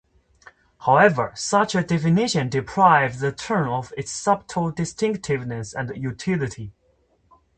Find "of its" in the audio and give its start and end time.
3.69-4.09